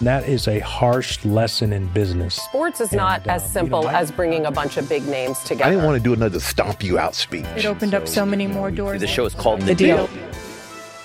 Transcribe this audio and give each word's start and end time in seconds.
That 0.00 0.26
is 0.26 0.48
a 0.48 0.60
harsh 0.60 1.22
lesson 1.26 1.74
in 1.74 1.86
business. 1.88 2.34
Sports 2.36 2.80
is 2.80 2.92
not 2.92 3.20
And, 3.22 3.32
as 3.32 3.42
um, 3.44 3.48
simple 3.50 3.80
you 3.80 3.86
know, 3.86 3.92
I- 3.92 4.00
as 4.00 4.10
bringing 4.10 4.46
a 4.46 4.50
bunch 4.50 4.78
of 4.78 4.88
big 4.88 5.06
names 5.06 5.38
together. 5.40 5.64
I 5.64 5.70
didn't 5.70 5.84
want 5.84 5.98
to 5.98 6.02
do 6.02 6.14
another 6.14 6.40
stomp 6.40 6.82
you 6.82 6.98
out 6.98 7.14
speech. 7.14 7.44
It 7.54 7.66
opened 7.66 7.94
up 7.94 8.08
so 8.08 8.24
many 8.24 8.46
more 8.46 8.70
doors. 8.70 9.00
The 9.00 9.06
show 9.06 9.26
is 9.26 9.34
called 9.34 9.60
The, 9.60 9.66
The 9.66 9.74
deal. 9.74 10.06
Deal. 10.06 10.22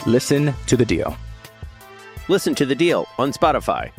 Listen 0.05 0.53
to 0.67 0.77
The 0.77 0.85
Deal. 0.85 1.17
Listen 2.29 2.55
to 2.55 2.65
The 2.65 2.75
Deal 2.75 3.05
on 3.17 3.33
Spotify. 3.33 3.91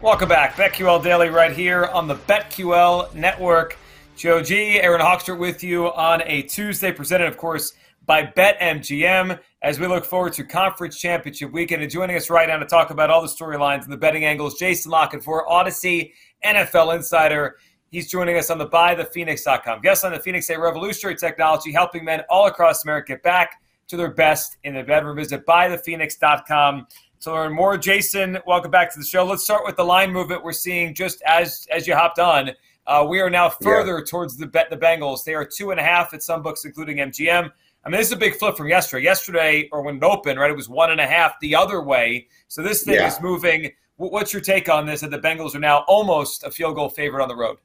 Welcome 0.00 0.28
back. 0.28 0.54
BetQL 0.54 1.02
Daily 1.02 1.28
right 1.28 1.52
here 1.52 1.86
on 1.86 2.06
the 2.06 2.14
BetQL 2.14 3.12
Network. 3.14 3.76
Joe 4.16 4.42
G, 4.42 4.78
Erin 4.80 5.00
Hawksworth 5.00 5.38
with 5.40 5.64
you 5.64 5.86
on 5.92 6.22
a 6.24 6.42
Tuesday, 6.42 6.92
presented, 6.92 7.26
of 7.26 7.36
course, 7.36 7.72
by 8.10 8.24
BetMGM 8.24 9.38
as 9.62 9.78
we 9.78 9.86
look 9.86 10.04
forward 10.04 10.32
to 10.32 10.42
Conference 10.42 10.98
Championship 10.98 11.52
Weekend. 11.52 11.80
And 11.80 11.88
joining 11.88 12.16
us 12.16 12.28
right 12.28 12.48
now 12.48 12.56
to 12.56 12.66
talk 12.66 12.90
about 12.90 13.08
all 13.08 13.22
the 13.22 13.28
storylines 13.28 13.84
and 13.84 13.92
the 13.92 13.96
betting 13.96 14.24
angles, 14.24 14.58
Jason 14.58 14.90
La 14.90 15.08
Canfora 15.08 15.22
for 15.22 15.46
Audacy 15.46 16.10
NFL 16.44 16.96
Insider. 16.96 17.54
He's 17.92 18.10
joining 18.10 18.36
us 18.36 18.50
on 18.50 18.58
the 18.58 18.66
BuyThePhoenix.com. 18.66 19.82
Guest 19.82 20.04
on 20.04 20.10
the 20.10 20.18
Phoenix 20.18 20.50
A 20.50 20.58
revolutionary 20.58 21.14
technology, 21.14 21.70
helping 21.70 22.04
men 22.04 22.22
all 22.28 22.48
across 22.48 22.82
America 22.82 23.12
get 23.12 23.22
back 23.22 23.62
to 23.86 23.96
their 23.96 24.10
best 24.10 24.56
in 24.64 24.74
the 24.74 24.82
bedroom. 24.82 25.14
Visit 25.14 25.46
BuyThePhoenix.com 25.46 26.88
to 27.20 27.30
learn 27.30 27.52
more. 27.52 27.78
Jason, 27.78 28.38
welcome 28.44 28.72
back 28.72 28.92
to 28.92 28.98
the 28.98 29.06
show. 29.06 29.24
Let's 29.24 29.44
start 29.44 29.64
with 29.64 29.76
the 29.76 29.84
line 29.84 30.12
movement 30.12 30.42
we're 30.42 30.50
seeing 30.50 30.96
just 30.96 31.22
as 31.26 31.64
as 31.70 31.86
you 31.86 31.94
hopped 31.94 32.18
on. 32.18 32.50
Uh, 32.88 33.06
we 33.08 33.20
are 33.20 33.30
now 33.30 33.48
further 33.48 34.02
towards 34.02 34.36
the 34.36 34.46
bet 34.46 34.68
the 34.68 34.76
Bengals. 34.76 35.22
They 35.22 35.34
are 35.34 35.44
two 35.44 35.70
and 35.70 35.78
a 35.78 35.82
half 35.84 36.12
at 36.12 36.24
some 36.24 36.42
books, 36.42 36.64
including 36.64 36.96
MGM. 36.96 37.52
I 37.84 37.88
mean, 37.88 37.98
this 37.98 38.08
is 38.08 38.12
a 38.12 38.16
big 38.16 38.36
flip 38.36 38.56
from 38.56 38.68
yesterday. 38.68 39.04
Yesterday, 39.04 39.68
or 39.72 39.82
when 39.82 39.96
it 39.96 40.02
opened, 40.02 40.38
right, 40.38 40.50
it 40.50 40.56
was 40.56 40.68
one 40.68 40.90
and 40.90 41.00
a 41.00 41.06
half 41.06 41.40
the 41.40 41.54
other 41.56 41.82
way. 41.82 42.28
So 42.48 42.62
this 42.62 42.82
thing 42.84 42.94
Yeah. 42.94 43.06
is 43.06 43.20
moving. 43.20 43.72
What's 43.96 44.32
your 44.32 44.42
take 44.42 44.68
on 44.68 44.86
this? 44.86 45.00
That 45.00 45.10
the 45.10 45.18
Bengals 45.18 45.54
are 45.54 45.60
now 45.60 45.84
almost 45.88 46.44
a 46.44 46.50
field 46.50 46.74
goal 46.76 46.88
favorite 46.88 47.22
on 47.22 47.28
the 47.28 47.36
road. 47.36 47.56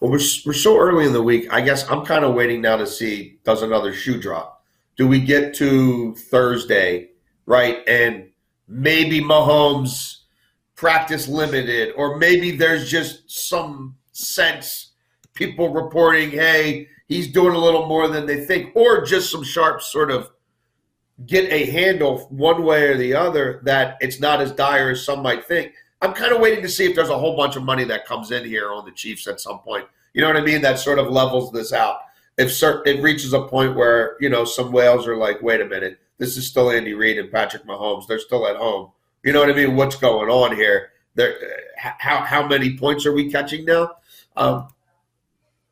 Well, 0.00 0.10
we're, 0.10 0.20
we're 0.44 0.52
so 0.52 0.78
early 0.78 1.06
in 1.06 1.12
the 1.12 1.22
week. 1.22 1.46
I 1.52 1.60
guess 1.60 1.88
I'm 1.88 2.04
kind 2.04 2.24
of 2.24 2.34
waiting 2.34 2.60
now 2.60 2.76
to 2.76 2.86
see 2.86 3.38
does 3.44 3.62
another 3.62 3.92
shoe 3.92 4.20
drop? 4.20 4.64
Do 4.96 5.06
we 5.06 5.20
get 5.20 5.54
to 5.54 6.14
Thursday, 6.14 7.10
right? 7.46 7.78
And 7.88 8.30
maybe 8.68 9.20
Mahomes 9.20 10.18
practice 10.74 11.28
limited, 11.28 11.94
or 11.96 12.18
maybe 12.18 12.50
there's 12.50 12.90
just 12.90 13.30
some 13.30 13.96
sense 14.12 14.92
people 15.34 15.72
reporting, 15.72 16.30
hey, 16.30 16.88
he's 17.06 17.32
doing 17.32 17.54
a 17.54 17.58
little 17.58 17.86
more 17.86 18.08
than 18.08 18.26
they 18.26 18.44
think, 18.44 18.74
or 18.74 19.04
just 19.04 19.30
some 19.30 19.44
sharp 19.44 19.82
sort 19.82 20.10
of 20.10 20.30
get 21.24 21.50
a 21.50 21.70
handle 21.70 22.26
one 22.28 22.62
way 22.62 22.88
or 22.88 22.96
the 22.96 23.14
other 23.14 23.62
that 23.64 23.96
it's 24.00 24.20
not 24.20 24.40
as 24.40 24.52
dire 24.52 24.90
as 24.90 25.04
some 25.04 25.22
might 25.22 25.44
think. 25.46 25.72
I'm 26.02 26.12
kind 26.12 26.32
of 26.32 26.40
waiting 26.40 26.62
to 26.62 26.68
see 26.68 26.84
if 26.84 26.94
there's 26.94 27.08
a 27.08 27.18
whole 27.18 27.36
bunch 27.36 27.56
of 27.56 27.62
money 27.62 27.84
that 27.84 28.04
comes 28.04 28.30
in 28.30 28.44
here 28.44 28.70
on 28.70 28.84
the 28.84 28.92
Chiefs 28.92 29.26
at 29.26 29.40
some 29.40 29.60
point. 29.60 29.86
You 30.12 30.20
know 30.20 30.28
what 30.28 30.36
I 30.36 30.42
mean? 30.42 30.60
That 30.60 30.78
sort 30.78 30.98
of 30.98 31.08
levels 31.08 31.52
this 31.52 31.72
out. 31.72 32.00
If 32.36 32.52
certain, 32.52 32.98
it 32.98 33.02
reaches 33.02 33.32
a 33.32 33.42
point 33.42 33.76
where 33.76 34.16
you 34.20 34.28
know 34.28 34.44
some 34.44 34.72
whales 34.72 35.06
are 35.06 35.16
like, 35.16 35.40
wait 35.40 35.62
a 35.62 35.64
minute, 35.64 35.98
this 36.18 36.36
is 36.36 36.46
still 36.46 36.70
Andy 36.70 36.94
Reid 36.94 37.18
and 37.18 37.32
Patrick 37.32 37.64
Mahomes. 37.64 38.06
They're 38.06 38.18
still 38.18 38.46
at 38.46 38.56
home. 38.56 38.92
You 39.22 39.32
know 39.32 39.40
what 39.40 39.50
I 39.50 39.54
mean? 39.54 39.74
What's 39.74 39.96
going 39.96 40.28
on 40.28 40.54
here? 40.54 40.90
There, 41.14 41.34
how 41.78 42.22
how 42.24 42.46
many 42.46 42.76
points 42.76 43.06
are 43.06 43.12
we 43.12 43.30
catching 43.30 43.64
now? 43.64 43.96
Um, 44.36 44.68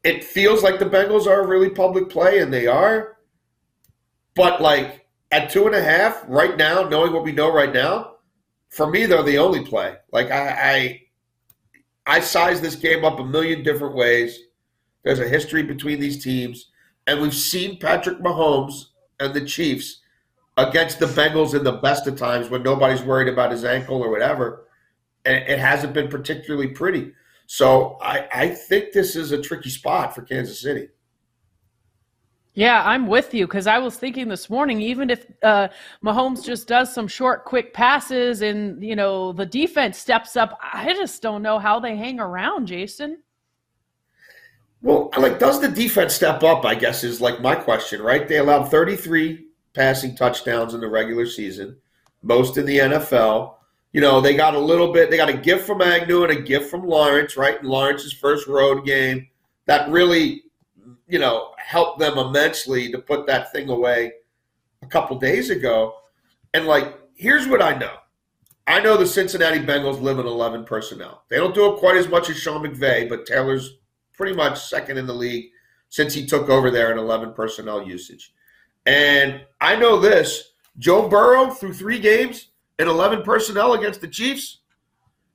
it 0.04 0.22
feels 0.22 0.62
like 0.62 0.78
the 0.78 0.84
Bengals 0.84 1.26
are 1.26 1.41
a 1.41 1.47
really 1.47 1.70
public 1.70 2.10
play, 2.10 2.38
and 2.41 2.53
they 2.53 2.66
are. 2.66 3.16
But 4.34 4.60
like 4.60 5.06
at 5.31 5.50
two 5.50 5.66
and 5.66 5.75
a 5.75 5.82
half 5.82 6.22
right 6.28 6.56
now, 6.56 6.87
knowing 6.88 7.12
what 7.12 7.25
we 7.25 7.32
know 7.32 7.53
right 7.53 7.72
now, 7.72 8.16
for 8.69 8.88
me 8.88 9.06
they're 9.06 9.22
the 9.22 9.38
only 9.38 9.65
play. 9.65 9.97
Like 10.12 10.31
I, 10.31 11.00
I, 12.06 12.16
I 12.16 12.20
size 12.20 12.60
this 12.60 12.76
game 12.76 13.04
up 13.04 13.19
a 13.19 13.25
million 13.25 13.62
different 13.62 13.97
ways. 13.97 14.38
There's 15.03 15.20
a 15.20 15.28
history 15.28 15.62
between 15.62 16.00
these 16.00 16.22
teams, 16.22 16.71
and 17.06 17.21
we've 17.21 17.34
seen 17.34 17.78
Patrick 17.78 18.19
Mahomes 18.19 18.86
and 19.21 19.32
the 19.32 19.44
Chiefs 19.44 20.00
against 20.56 20.98
the 20.98 21.06
Bengals 21.06 21.54
in 21.54 21.65
the 21.65 21.72
best 21.72 22.06
of 22.06 22.16
times 22.16 22.48
when 22.48 22.62
nobody's 22.62 23.03
worried 23.03 23.28
about 23.28 23.50
his 23.50 23.65
ankle 23.65 24.03
or 24.03 24.10
whatever, 24.10 24.66
and 25.25 25.36
it 25.36 25.59
hasn't 25.59 25.94
been 25.94 26.09
particularly 26.09 26.69
pretty. 26.69 27.12
So 27.54 27.98
I, 28.03 28.26
I 28.34 28.48
think 28.48 28.91
this 28.91 29.15
is 29.15 29.31
a 29.31 29.41
tricky 29.41 29.70
spot 29.70 30.12
for 30.12 30.22
Kansas 30.22 30.60
City. 30.60 30.88
Yeah, 32.54 32.82
I'm 32.84 33.06
with 33.06 33.32
you 33.32 33.47
because 33.47 33.69
I 33.69 33.78
was 33.78 33.97
thinking 33.97 34.26
this 34.26 34.50
morning, 34.50 34.81
even 34.81 35.09
if 35.09 35.25
uh, 35.41 35.69
Mahomes 36.04 36.44
just 36.44 36.66
does 36.66 36.92
some 36.92 37.06
short, 37.06 37.44
quick 37.44 37.72
passes 37.72 38.42
and 38.42 38.82
you 38.82 38.97
know 38.97 39.32
the 39.32 39.47
defense 39.47 39.98
steps 39.98 40.34
up, 40.34 40.59
I 40.60 40.94
just 40.94 41.22
don't 41.22 41.42
know 41.42 41.60
how 41.60 41.78
they 41.78 41.97
hang 41.97 42.19
around, 42.19 42.66
Jason. 42.66 43.22
Well, 44.82 45.10
like, 45.16 45.38
does 45.38 45.60
the 45.60 45.69
defense 45.69 46.12
step 46.12 46.42
up? 46.42 46.65
I 46.65 46.75
guess 46.75 47.04
is 47.04 47.21
like 47.21 47.41
my 47.41 47.54
question, 47.54 48.03
right? 48.03 48.26
They 48.26 48.38
allowed 48.38 48.65
33 48.65 49.47
passing 49.75 50.16
touchdowns 50.16 50.75
in 50.75 50.81
the 50.81 50.88
regular 50.88 51.26
season, 51.26 51.76
most 52.21 52.56
in 52.56 52.66
the 52.66 52.78
NFL. 52.78 53.54
You 53.94 54.00
know, 54.00 54.21
they 54.21 54.34
got 54.34 54.55
a 54.55 54.59
little 54.59 54.93
bit, 54.93 55.09
they 55.09 55.16
got 55.16 55.28
a 55.28 55.37
gift 55.37 55.69
from 55.69 55.81
Agnew 55.81 56.25
and 56.25 56.32
a 56.32 56.41
gift 56.41 56.69
from 56.69 56.84
Lawrence, 56.84 57.37
right? 57.37 57.62
Lawrence's 57.62 58.12
first 58.12 58.49
road 58.49 58.84
game 58.84 59.28
that 59.66 59.88
really, 59.88 60.43
you 61.06 61.21
know, 61.21 61.53
helped 61.56 62.00
them 62.00 62.19
immensely 62.19 62.91
to 62.91 62.99
put 62.99 63.25
that 63.28 63.53
thing 63.53 63.69
away 63.69 64.12
a 64.83 64.87
couple 64.87 65.16
days 65.16 65.49
ago. 65.50 65.94
And, 66.54 66.66
like, 66.66 66.99
here's 67.15 67.47
what 67.47 67.62
I 67.62 67.78
know 67.78 67.94
I 68.66 68.81
know 68.81 68.97
the 68.97 69.06
Cincinnati 69.06 69.60
Bengals 69.60 70.03
live 70.03 70.19
in 70.19 70.27
11 70.27 70.65
personnel. 70.65 71.22
They 71.28 71.37
don't 71.37 71.54
do 71.54 71.72
it 71.72 71.78
quite 71.78 71.97
as 71.97 72.09
much 72.09 72.28
as 72.28 72.37
Sean 72.37 72.65
McVay, 72.65 73.09
but 73.09 73.27
Taylor's 73.27 73.77
pretty 74.12 74.34
much 74.34 74.60
second 74.60 74.99
in 74.99 75.06
the 75.06 75.15
league 75.15 75.50
since 75.88 76.12
he 76.12 76.27
took 76.27 76.49
over 76.49 76.69
there 76.69 76.91
in 76.91 76.99
11 76.99 77.34
personnel 77.34 77.87
usage. 77.87 78.34
And 78.87 79.43
I 79.60 79.77
know 79.77 80.00
this 80.00 80.54
Joe 80.78 81.09
Burrow, 81.09 81.50
through 81.50 81.75
three 81.75 82.00
games 82.00 82.49
in 82.79 82.89
11 82.89 83.23
personnel 83.23 83.75
against 83.75 84.01
the 84.01 84.09
Chiefs, 84.09 84.61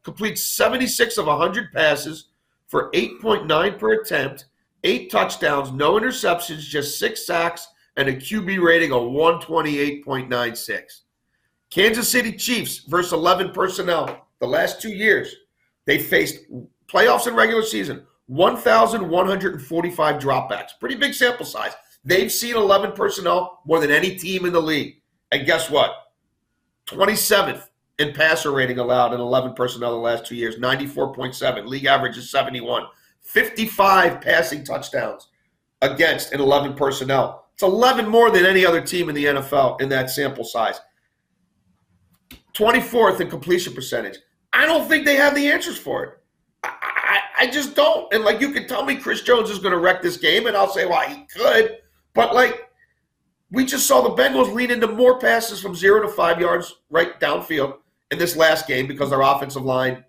completes 0.04 0.44
76 0.44 1.18
of 1.18 1.28
100 1.28 1.72
passes 1.74 2.30
for 2.68 2.92
8.9 2.92 3.80
per 3.80 3.94
attempt, 3.94 4.46
eight 4.84 5.12
touchdowns, 5.12 5.72
no 5.72 5.94
interceptions, 5.94 6.60
just 6.60 7.00
six 7.00 7.26
sacks, 7.26 7.68
and 7.98 8.08
a 8.08 8.16
QB 8.16 8.62
rating 8.64 8.92
of 8.92 9.04
128.96. 9.04 11.02
Kansas 11.69 12.10
City 12.10 12.31
Chiefs 12.31 12.80
versus 12.88 13.13
11 13.13 13.52
personnel 13.52 14.28
the 14.40 14.48
last 14.48 14.81
two 14.81 14.90
years. 14.90 15.36
They 15.86 16.00
faced 16.00 16.46
playoffs 16.88 17.28
and 17.28 17.36
regular 17.36 17.63
season, 17.63 18.06
1,145 18.28 20.16
dropbacks. 20.16 20.69
Pretty 20.80 20.96
big 20.96 21.13
sample 21.13 21.46
size. 21.46 21.74
They've 22.06 22.31
seen 22.31 22.56
11 22.56 22.94
personnel 22.94 23.62
more 23.66 23.80
than 23.80 23.92
any 23.92 24.16
team 24.16 24.46
in 24.46 24.54
the 24.54 24.62
league. 24.62 25.02
And 25.31 25.46
guess 25.46 25.69
what? 25.69 25.92
27th 26.89 27.68
in 28.00 28.13
passer 28.13 28.51
rating 28.51 28.80
allowed 28.80 29.13
in 29.13 29.19
11 29.19 29.53
personnel 29.53 29.91
the 29.91 29.97
last 29.97 30.25
two 30.25 30.36
years, 30.36 30.56
94.7. 30.56 31.68
League 31.68 31.86
average 31.86 32.18
is 32.18 32.31
71. 32.31 32.83
55 33.21 34.21
passing 34.21 34.63
touchdowns 34.63 35.27
against 35.81 36.33
in 36.33 36.39
11 36.39 36.74
personnel. 36.74 37.47
It's 37.53 37.63
11 37.63 38.07
more 38.07 38.31
than 38.31 38.45
any 38.45 38.65
other 38.65 38.81
team 38.81 39.09
in 39.09 39.15
the 39.15 39.25
NFL 39.25 39.81
in 39.81 39.89
that 39.89 40.09
sample 40.09 40.45
size. 40.45 40.80
24th 42.53 43.21
in 43.21 43.30
completion 43.30 43.74
percentage. 43.74 44.18
I 44.53 44.65
don't 44.65 44.88
think 44.88 45.06
they 45.06 45.15
have 45.15 45.36
the 45.36 45.47
answers 45.47 45.77
for 45.77 46.03
it. 46.03 46.18
I, 46.63 46.71
I, 46.81 47.44
I 47.44 47.47
just 47.47 47.75
don't. 47.75 48.12
And 48.13 48.24
like 48.24 48.41
you 48.41 48.51
can 48.51 48.68
tell 48.68 48.83
me 48.83 48.95
Chris 48.95 49.21
Jones 49.21 49.50
is 49.50 49.59
going 49.59 49.74
to 49.74 49.80
wreck 49.80 50.01
this 50.01 50.18
game, 50.18 50.47
and 50.47 50.57
I'll 50.57 50.69
say, 50.69 50.86
well, 50.86 51.07
he 51.07 51.25
could. 51.25 51.77
But 52.13 52.33
like 52.33 52.69
we 53.51 53.66
just 53.66 53.88
saw 53.88 54.01
the 54.01 54.22
Bengals 54.22 54.54
lean 54.54 54.72
into 54.72 54.88
more 54.88 55.19
passes 55.19 55.60
from 55.60 55.75
zero 55.75 56.01
to 56.01 56.07
five 56.07 56.40
yards 56.40 56.75
right 56.90 57.19
downfield 57.19 57.78
in 58.12 58.19
this 58.19 58.36
last 58.36 58.68
game 58.68 58.88
because 58.88 59.10
their 59.10 59.22
offensive 59.22 59.63
line 59.63 60.04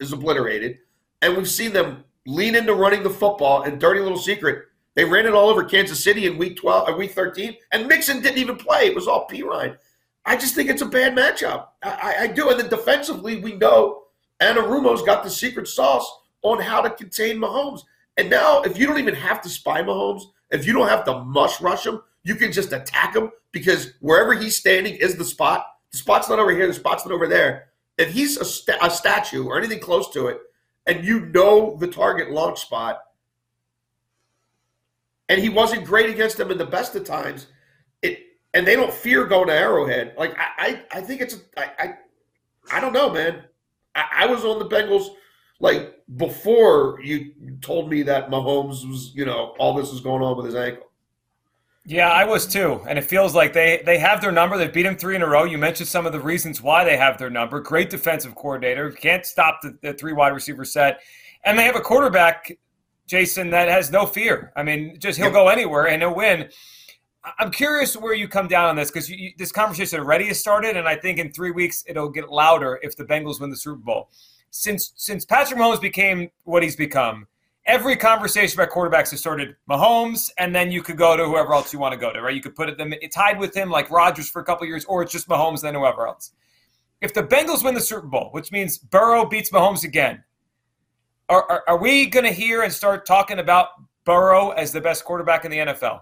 is 0.00 0.12
obliterated. 0.12 0.78
And 1.20 1.36
we've 1.36 1.48
seen 1.48 1.72
them 1.72 2.04
lean 2.26 2.54
into 2.54 2.74
running 2.74 3.02
the 3.02 3.10
football. 3.10 3.62
And 3.62 3.80
dirty 3.80 4.00
little 4.00 4.18
secret, 4.18 4.66
they 4.94 5.04
ran 5.04 5.26
it 5.26 5.34
all 5.34 5.48
over 5.48 5.64
Kansas 5.64 6.02
City 6.02 6.26
in 6.26 6.38
week 6.38 6.56
12 6.56 6.88
or 6.88 6.92
uh, 6.92 6.96
week 6.96 7.12
13, 7.12 7.56
and 7.72 7.86
Mixon 7.86 8.20
didn't 8.20 8.38
even 8.38 8.56
play. 8.56 8.86
It 8.86 8.94
was 8.94 9.06
all 9.06 9.28
Perine. 9.28 9.76
I 10.24 10.36
just 10.36 10.54
think 10.54 10.68
it's 10.68 10.82
a 10.82 10.86
bad 10.86 11.16
matchup. 11.16 11.68
I, 11.82 12.16
I 12.20 12.26
do. 12.26 12.50
And 12.50 12.60
then 12.60 12.68
defensively, 12.68 13.40
we 13.40 13.54
know 13.54 14.02
Anarumo's 14.42 15.02
got 15.02 15.24
the 15.24 15.30
secret 15.30 15.68
sauce 15.68 16.06
on 16.42 16.60
how 16.60 16.80
to 16.80 16.90
contain 16.90 17.38
Mahomes. 17.38 17.82
And 18.16 18.28
now, 18.28 18.62
if 18.62 18.78
you 18.78 18.86
don't 18.86 18.98
even 18.98 19.14
have 19.14 19.40
to 19.42 19.48
spy 19.48 19.82
Mahomes, 19.82 20.22
if 20.50 20.66
you 20.66 20.72
don't 20.72 20.88
have 20.88 21.04
to 21.04 21.20
mush 21.24 21.60
rush 21.60 21.86
him, 21.86 22.02
you 22.28 22.34
can 22.34 22.52
just 22.52 22.74
attack 22.74 23.16
him 23.16 23.30
because 23.52 23.94
wherever 24.00 24.34
he's 24.34 24.54
standing 24.54 24.94
is 24.94 25.16
the 25.16 25.24
spot. 25.24 25.66
The 25.92 25.96
spot's 25.96 26.28
not 26.28 26.38
over 26.38 26.50
here, 26.50 26.66
the 26.66 26.74
spot's 26.74 27.06
not 27.06 27.14
over 27.14 27.26
there. 27.26 27.68
If 27.96 28.10
he's 28.10 28.36
a, 28.36 28.44
st- 28.44 28.76
a 28.82 28.90
statue 28.90 29.46
or 29.46 29.56
anything 29.56 29.80
close 29.80 30.10
to 30.10 30.26
it, 30.26 30.38
and 30.86 31.06
you 31.06 31.20
know 31.20 31.78
the 31.80 31.86
target 31.86 32.30
launch 32.30 32.60
spot, 32.60 33.00
and 35.30 35.40
he 35.40 35.48
wasn't 35.48 35.86
great 35.86 36.10
against 36.10 36.36
them 36.36 36.50
in 36.50 36.58
the 36.58 36.66
best 36.66 36.94
of 36.94 37.04
times, 37.04 37.46
it 38.02 38.18
and 38.52 38.66
they 38.66 38.76
don't 38.76 38.92
fear 38.92 39.24
going 39.24 39.48
to 39.48 39.54
Arrowhead. 39.54 40.14
Like 40.18 40.38
I, 40.38 40.82
I, 40.92 40.98
I 40.98 41.00
think 41.00 41.22
it's 41.22 41.38
I, 41.56 41.70
I, 41.78 41.94
I 42.70 42.80
don't 42.80 42.92
know, 42.92 43.10
man. 43.10 43.42
I, 43.94 44.04
I 44.16 44.26
was 44.26 44.44
on 44.44 44.58
the 44.58 44.68
Bengals 44.68 45.14
like 45.60 45.94
before 46.18 47.00
you 47.02 47.32
told 47.62 47.88
me 47.88 48.02
that 48.02 48.28
Mahomes 48.28 48.86
was, 48.86 49.12
you 49.14 49.24
know, 49.24 49.54
all 49.58 49.72
this 49.72 49.90
was 49.90 50.02
going 50.02 50.22
on 50.22 50.36
with 50.36 50.44
his 50.44 50.54
ankle. 50.54 50.87
Yeah, 51.90 52.10
I 52.10 52.24
was 52.24 52.46
too, 52.46 52.82
and 52.86 52.98
it 52.98 53.04
feels 53.06 53.34
like 53.34 53.54
they 53.54 53.80
they 53.82 53.96
have 53.96 54.20
their 54.20 54.30
number. 54.30 54.58
They've 54.58 54.70
beat 54.70 54.84
him 54.84 54.98
three 54.98 55.16
in 55.16 55.22
a 55.22 55.26
row. 55.26 55.44
You 55.44 55.56
mentioned 55.56 55.88
some 55.88 56.04
of 56.04 56.12
the 56.12 56.20
reasons 56.20 56.60
why 56.60 56.84
they 56.84 56.98
have 56.98 57.16
their 57.16 57.30
number. 57.30 57.60
Great 57.60 57.88
defensive 57.88 58.34
coordinator, 58.34 58.90
can't 58.90 59.24
stop 59.24 59.60
the, 59.62 59.78
the 59.80 59.94
three 59.94 60.12
wide 60.12 60.34
receiver 60.34 60.66
set, 60.66 61.00
and 61.44 61.58
they 61.58 61.64
have 61.64 61.76
a 61.76 61.80
quarterback, 61.80 62.52
Jason, 63.06 63.48
that 63.50 63.70
has 63.70 63.90
no 63.90 64.04
fear. 64.04 64.52
I 64.54 64.64
mean, 64.64 65.00
just 65.00 65.18
he'll 65.18 65.30
go 65.30 65.48
anywhere 65.48 65.88
and 65.88 66.02
he'll 66.02 66.14
win. 66.14 66.50
I'm 67.38 67.50
curious 67.50 67.96
where 67.96 68.12
you 68.12 68.28
come 68.28 68.48
down 68.48 68.68
on 68.68 68.76
this 68.76 68.90
because 68.90 69.10
this 69.38 69.50
conversation 69.50 69.98
already 69.98 70.26
has 70.26 70.38
started, 70.38 70.76
and 70.76 70.86
I 70.86 70.94
think 70.94 71.18
in 71.18 71.32
three 71.32 71.52
weeks 71.52 71.84
it'll 71.86 72.10
get 72.10 72.28
louder 72.28 72.78
if 72.82 72.98
the 72.98 73.04
Bengals 73.06 73.40
win 73.40 73.48
the 73.48 73.56
Super 73.56 73.80
Bowl. 73.80 74.10
Since 74.50 74.92
since 74.96 75.24
Patrick 75.24 75.58
Mahomes 75.58 75.80
became 75.80 76.28
what 76.44 76.62
he's 76.62 76.76
become, 76.76 77.28
every 77.68 77.94
conversation 77.94 78.58
about 78.58 78.72
quarterbacks 78.72 79.10
has 79.10 79.20
started 79.20 79.54
Mahomes, 79.70 80.30
and 80.38 80.54
then 80.54 80.72
you 80.72 80.82
could 80.82 80.96
go 80.96 81.16
to 81.16 81.24
whoever 81.24 81.52
else 81.52 81.72
you 81.72 81.78
want 81.78 81.92
to 81.92 82.00
go 82.00 82.12
to, 82.12 82.20
right? 82.20 82.34
You 82.34 82.40
could 82.40 82.56
put 82.56 82.68
it 82.68 82.78
them 82.78 82.92
tied 83.14 83.38
with 83.38 83.54
him 83.54 83.70
like 83.70 83.90
Rodgers 83.90 84.28
for 84.28 84.40
a 84.40 84.44
couple 84.44 84.66
years, 84.66 84.84
or 84.86 85.02
it's 85.02 85.12
just 85.12 85.28
Mahomes 85.28 85.60
then 85.60 85.74
whoever 85.74 86.08
else. 86.08 86.32
If 87.00 87.14
the 87.14 87.22
Bengals 87.22 87.62
win 87.62 87.74
the 87.74 87.80
Super 87.80 88.08
Bowl, 88.08 88.30
which 88.32 88.50
means 88.50 88.78
Burrow 88.78 89.24
beats 89.24 89.50
Mahomes 89.50 89.84
again, 89.84 90.24
are, 91.28 91.44
are, 91.48 91.64
are 91.68 91.76
we 91.76 92.06
going 92.06 92.24
to 92.24 92.32
hear 92.32 92.62
and 92.62 92.72
start 92.72 93.06
talking 93.06 93.38
about 93.38 93.68
Burrow 94.04 94.50
as 94.50 94.72
the 94.72 94.80
best 94.80 95.04
quarterback 95.04 95.44
in 95.44 95.50
the 95.50 95.58
NFL? 95.58 96.00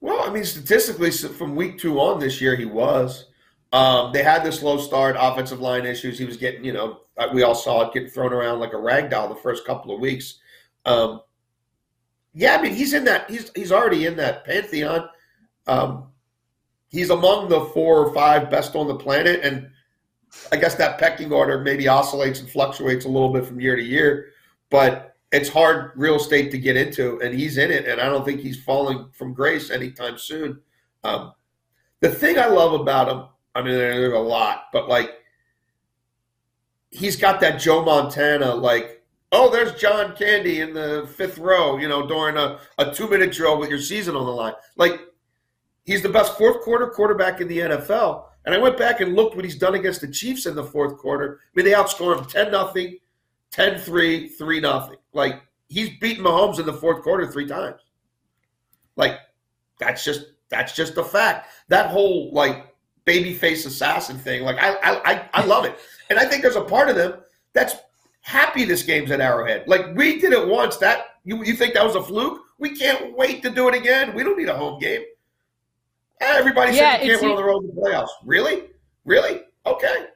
Well, 0.00 0.22
I 0.22 0.32
mean, 0.32 0.44
statistically, 0.44 1.10
from 1.10 1.56
week 1.56 1.78
two 1.78 1.98
on 1.98 2.20
this 2.20 2.40
year, 2.40 2.54
he 2.54 2.64
was. 2.64 3.26
Um, 3.72 4.12
they 4.12 4.22
had 4.22 4.44
this 4.44 4.60
slow 4.60 4.78
start, 4.78 5.16
offensive 5.18 5.60
line 5.60 5.84
issues. 5.84 6.18
He 6.18 6.24
was 6.24 6.36
getting, 6.36 6.64
you 6.64 6.72
know, 6.72 7.00
we 7.32 7.42
all 7.42 7.54
saw 7.54 7.82
it 7.82 7.94
getting 7.94 8.08
thrown 8.08 8.32
around 8.32 8.60
like 8.60 8.72
a 8.72 8.78
rag 8.78 9.10
doll 9.10 9.28
the 9.28 9.34
first 9.36 9.66
couple 9.66 9.94
of 9.94 10.00
weeks. 10.00 10.40
Um, 10.84 11.20
yeah, 12.34 12.56
I 12.56 12.62
mean, 12.62 12.74
he's 12.74 12.92
in 12.92 13.04
that. 13.04 13.30
He's 13.30 13.50
he's 13.54 13.72
already 13.72 14.06
in 14.06 14.16
that 14.16 14.44
pantheon. 14.44 15.08
Um, 15.66 16.08
he's 16.88 17.10
among 17.10 17.48
the 17.48 17.66
four 17.66 18.04
or 18.04 18.12
five 18.12 18.50
best 18.50 18.74
on 18.74 18.88
the 18.88 18.96
planet, 18.96 19.40
and 19.42 19.70
I 20.50 20.56
guess 20.56 20.74
that 20.76 20.98
pecking 20.98 21.32
order 21.32 21.60
maybe 21.60 21.86
oscillates 21.86 22.40
and 22.40 22.50
fluctuates 22.50 23.04
a 23.04 23.08
little 23.08 23.32
bit 23.32 23.46
from 23.46 23.60
year 23.60 23.76
to 23.76 23.82
year. 23.82 24.26
But 24.70 25.16
it's 25.30 25.48
hard 25.48 25.92
real 25.94 26.16
estate 26.16 26.50
to 26.50 26.58
get 26.58 26.76
into, 26.76 27.20
and 27.20 27.34
he's 27.34 27.58
in 27.58 27.70
it, 27.70 27.86
and 27.86 28.00
I 28.00 28.06
don't 28.06 28.24
think 28.24 28.40
he's 28.40 28.62
falling 28.62 29.08
from 29.12 29.32
grace 29.32 29.70
anytime 29.70 30.18
soon. 30.18 30.60
Um, 31.04 31.32
the 32.00 32.08
thing 32.08 32.38
I 32.38 32.46
love 32.46 32.72
about 32.72 33.08
him, 33.08 33.26
I 33.54 33.62
mean, 33.62 33.74
there's 33.74 34.12
a 34.12 34.18
lot, 34.18 34.64
but 34.72 34.88
like 34.88 35.10
he's 36.94 37.16
got 37.16 37.40
that 37.40 37.60
Joe 37.60 37.84
Montana, 37.84 38.54
like, 38.54 39.02
oh, 39.32 39.50
there's 39.50 39.74
John 39.74 40.14
Candy 40.16 40.60
in 40.60 40.72
the 40.72 41.10
fifth 41.16 41.38
row, 41.38 41.76
you 41.76 41.88
know, 41.88 42.06
during 42.06 42.36
a, 42.36 42.58
a 42.78 42.92
two 42.92 43.08
minute 43.08 43.32
drill 43.32 43.58
with 43.58 43.68
your 43.68 43.80
season 43.80 44.16
on 44.16 44.24
the 44.24 44.32
line. 44.32 44.54
Like, 44.76 45.00
he's 45.84 46.02
the 46.02 46.08
best 46.08 46.38
fourth 46.38 46.62
quarter 46.62 46.88
quarterback 46.88 47.40
in 47.40 47.48
the 47.48 47.58
NFL. 47.58 48.24
And 48.46 48.54
I 48.54 48.58
went 48.58 48.78
back 48.78 49.00
and 49.00 49.14
looked 49.14 49.36
what 49.36 49.44
he's 49.44 49.56
done 49.56 49.74
against 49.74 50.02
the 50.02 50.08
Chiefs 50.08 50.46
in 50.46 50.54
the 50.54 50.64
fourth 50.64 50.98
quarter. 50.98 51.40
I 51.42 51.50
mean, 51.56 51.64
they 51.64 51.72
outscore 51.72 52.16
him 52.16 52.26
10 52.26 52.52
nothing, 52.52 52.98
10 53.50 53.80
3, 53.80 54.28
3 54.28 54.60
nothing. 54.60 54.96
Like 55.12 55.42
he's 55.68 55.90
beaten 55.98 56.24
Mahomes 56.24 56.58
in 56.58 56.66
the 56.66 56.72
fourth 56.72 57.02
quarter 57.02 57.30
three 57.30 57.46
times. 57.46 57.80
Like 58.96 59.18
that's 59.78 60.04
just 60.04 60.26
that's 60.48 60.74
just 60.74 60.94
the 60.94 61.04
fact. 61.04 61.48
That 61.68 61.90
whole 61.90 62.32
like 62.32 62.74
babyface 63.06 63.66
assassin 63.66 64.18
thing, 64.18 64.42
like 64.42 64.56
I 64.60 64.76
I 64.82 65.28
I 65.32 65.44
love 65.44 65.64
it, 65.64 65.76
and 66.10 66.18
I 66.18 66.24
think 66.24 66.42
there's 66.42 66.56
a 66.56 66.62
part 66.62 66.88
of 66.88 66.96
them 66.96 67.14
that's 67.52 67.76
happy 68.20 68.64
this 68.64 68.82
game's 68.82 69.10
at 69.10 69.20
Arrowhead. 69.20 69.66
Like 69.66 69.94
we 69.94 70.20
did 70.20 70.32
it 70.32 70.46
once. 70.46 70.76
That 70.78 71.04
you 71.24 71.44
you 71.44 71.54
think 71.54 71.74
that 71.74 71.84
was 71.84 71.96
a 71.96 72.02
fluke? 72.02 72.40
We 72.58 72.76
can't 72.76 73.16
wait 73.16 73.42
to 73.42 73.50
do 73.50 73.68
it 73.68 73.74
again. 73.74 74.14
We 74.14 74.22
don't 74.22 74.38
need 74.38 74.48
a 74.48 74.56
home 74.56 74.78
game. 74.80 75.02
Everybody 76.20 76.76
yeah, 76.76 76.96
said 76.96 77.06
you 77.06 77.12
can't 77.12 77.22
win 77.22 77.30
on 77.32 77.36
the 77.36 77.44
road 77.44 77.64
in 77.64 77.74
the 77.74 77.80
playoffs. 77.80 78.08
Really? 78.24 78.70
Really? 79.04 79.42
Okay 79.66 80.06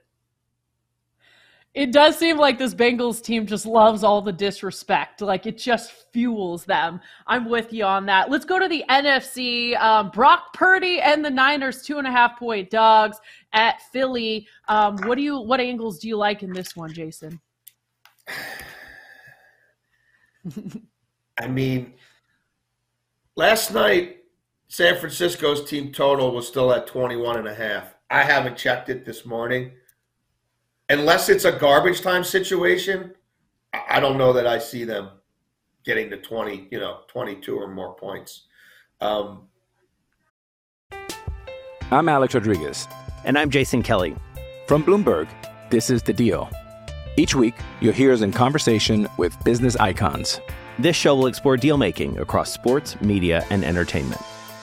it 1.79 1.93
does 1.93 2.19
seem 2.19 2.37
like 2.39 2.59
this 2.59 2.75
Bengals 2.75 3.23
team 3.23 3.47
just 3.47 3.65
loves 3.65 4.03
all 4.03 4.21
the 4.21 4.33
disrespect. 4.33 5.21
Like 5.21 5.47
it 5.47 5.57
just 5.57 5.93
fuels 6.13 6.65
them. 6.65 7.01
I'm 7.25 7.49
with 7.49 7.73
you 7.73 7.85
on 7.85 8.05
that. 8.07 8.33
Let's 8.33 8.45
go 8.45 8.59
to 8.59 8.67
the 8.67 8.83
NFC. 8.91 9.81
Um, 9.81 10.11
Brock 10.11 10.53
Purdy 10.53 11.01
and 11.01 11.25
the 11.25 11.31
Niners, 11.31 11.83
two 11.83 11.99
and 11.99 12.07
a 12.09 12.11
half 12.11 12.37
point 12.37 12.69
dogs 12.71 13.19
at 13.53 13.81
Philly. 13.93 14.49
Um, 14.67 14.97
what 15.05 15.15
do 15.15 15.23
you? 15.23 15.39
What 15.39 15.61
angles 15.61 16.01
do 16.01 16.09
you 16.09 16.17
like 16.17 16.43
in 16.43 16.53
this 16.53 16.75
one, 16.75 16.93
Jason? 16.93 17.41
I 21.41 21.47
mean, 21.47 21.95
last 23.37 23.73
night 23.73 24.17
San 24.67 24.99
Francisco's 24.99 25.71
team 25.71 25.93
total 25.93 26.35
was 26.35 26.49
still 26.49 26.73
at 26.73 26.89
21 26.89 27.37
and 27.37 27.47
a 27.47 27.55
half. 27.55 27.95
I 28.11 28.25
haven't 28.25 28.57
checked 28.57 28.89
it 28.89 29.05
this 29.05 29.25
morning 29.25 29.71
unless 30.89 31.29
it's 31.29 31.45
a 31.45 31.53
garbage 31.53 32.01
time 32.01 32.25
situation, 32.25 33.15
I 33.73 34.01
don't 34.01 34.19
know 34.19 34.33
that 34.33 34.47
I 34.47 34.59
see 34.59 34.85
them 34.85 35.11
getting 35.85 36.11
to 36.11 36.17
20, 36.17 36.69
you 36.71 36.81
know, 36.81 37.01
22 37.09 37.57
or 37.57 37.69
more 37.69 37.95
points. 37.95 38.47
Um, 39.01 39.49
I'm 41.91 42.09
Alex 42.09 42.35
Rodriguez. 42.35 42.87
And 43.25 43.39
I'm 43.39 43.51
Jason 43.51 43.83
Kelly. 43.83 44.17
From 44.67 44.85
Bloomberg, 44.85 45.29
this 45.71 45.91
is 45.91 46.03
The 46.03 46.13
Deal. 46.13 46.49
Each 47.17 47.35
week, 47.35 47.55
you'll 47.81 47.95
hear 47.95 48.13
us 48.13 48.21
in 48.21 48.33
conversation 48.33 49.09
with 49.17 49.43
business 49.45 49.77
icons. 49.77 50.41
This 50.79 50.95
show 50.95 51.17
will 51.17 51.27
explore 51.27 51.57
deal 51.57 51.77
making 51.77 52.19
across 52.19 52.53
sports, 52.53 53.01
media, 53.01 53.45
and 53.51 53.65
entertainment 53.65 54.21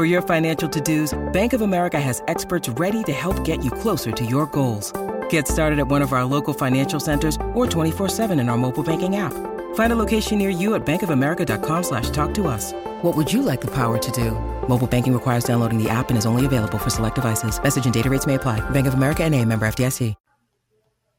For 0.00 0.06
your 0.06 0.22
financial 0.22 0.66
to-dos, 0.66 1.12
Bank 1.30 1.52
of 1.52 1.60
America 1.60 2.00
has 2.00 2.22
experts 2.26 2.70
ready 2.70 3.02
to 3.02 3.12
help 3.12 3.44
get 3.44 3.62
you 3.62 3.70
closer 3.70 4.10
to 4.10 4.24
your 4.24 4.46
goals. 4.46 4.94
Get 5.28 5.46
started 5.46 5.78
at 5.78 5.88
one 5.88 6.00
of 6.00 6.14
our 6.14 6.24
local 6.24 6.54
financial 6.54 6.98
centers 6.98 7.36
or 7.52 7.66
24-7 7.66 8.40
in 8.40 8.48
our 8.48 8.56
mobile 8.56 8.82
banking 8.82 9.16
app. 9.16 9.34
Find 9.74 9.92
a 9.92 9.96
location 9.96 10.38
near 10.38 10.48
you 10.48 10.74
at 10.74 10.86
bankofamerica.com 10.86 11.82
slash 11.82 12.08
talk 12.08 12.32
to 12.32 12.48
us. 12.48 12.72
What 13.02 13.14
would 13.14 13.30
you 13.30 13.42
like 13.42 13.60
the 13.60 13.70
power 13.74 13.98
to 13.98 14.10
do? 14.12 14.30
Mobile 14.66 14.86
banking 14.86 15.12
requires 15.12 15.44
downloading 15.44 15.76
the 15.76 15.90
app 15.90 16.08
and 16.08 16.16
is 16.16 16.24
only 16.24 16.46
available 16.46 16.78
for 16.78 16.88
select 16.88 17.16
devices. 17.16 17.62
Message 17.62 17.84
and 17.84 17.92
data 17.92 18.08
rates 18.08 18.26
may 18.26 18.36
apply. 18.36 18.58
Bank 18.70 18.86
of 18.86 18.94
America 18.94 19.22
and 19.22 19.34
a 19.34 19.44
member 19.44 19.68
FDIC. 19.68 20.14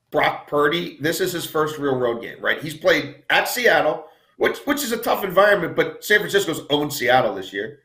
Brock 0.10 0.48
Purdy, 0.48 0.98
this 1.00 1.22
is 1.22 1.34
his 1.34 1.46
first 1.46 1.78
real 1.78 2.00
road 2.00 2.20
game, 2.20 2.42
right? 2.42 2.60
He's 2.60 2.74
played 2.74 3.26
at 3.30 3.48
Seattle, 3.48 4.06
which 4.38 4.58
which 4.66 4.82
is 4.82 4.92
a 4.92 4.98
tough 4.98 5.24
environment, 5.24 5.76
but 5.76 6.04
San 6.04 6.18
Francisco's 6.18 6.62
owned 6.72 6.92
Seattle 6.92 7.36
this 7.36 7.54
year 7.54 7.82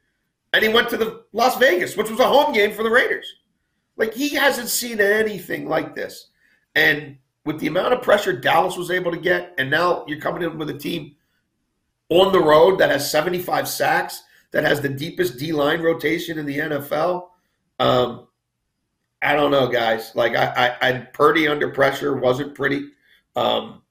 and 0.52 0.62
he 0.62 0.68
went 0.68 0.88
to 0.90 0.96
the 0.96 1.24
Las 1.32 1.56
Vegas, 1.58 1.96
which 1.96 2.10
was 2.10 2.20
a 2.20 2.26
home 2.26 2.52
game 2.52 2.72
for 2.72 2.82
the 2.82 2.90
Raiders. 2.90 3.26
Like 3.96 4.14
he 4.14 4.30
hasn't 4.30 4.68
seen 4.68 5.00
anything 5.00 5.68
like 5.68 5.94
this. 5.94 6.30
And 6.74 7.18
with 7.44 7.58
the 7.60 7.66
amount 7.66 7.94
of 7.94 8.02
pressure 8.02 8.32
Dallas 8.32 8.76
was 8.76 8.90
able 8.90 9.10
to 9.12 9.18
get, 9.18 9.54
and 9.58 9.70
now 9.70 10.04
you're 10.06 10.20
coming 10.20 10.42
in 10.42 10.58
with 10.58 10.70
a 10.70 10.78
team 10.78 11.16
on 12.08 12.32
the 12.32 12.40
road 12.40 12.78
that 12.78 12.90
has 12.90 13.10
75 13.10 13.68
sacks, 13.68 14.22
that 14.52 14.64
has 14.64 14.80
the 14.80 14.88
deepest 14.88 15.38
D 15.38 15.52
line 15.52 15.80
rotation 15.80 16.38
in 16.38 16.46
the 16.46 16.58
NFL. 16.58 17.28
Um, 17.78 18.28
I 19.22 19.34
don't 19.34 19.50
know, 19.50 19.68
guys. 19.68 20.12
Like 20.14 20.36
I, 20.36 20.76
I, 20.80 20.88
I 20.88 20.92
Purdy 21.12 21.48
under 21.48 21.70
pressure 21.70 22.16
wasn't 22.16 22.54
pretty. 22.54 22.90
Um, 23.34 23.82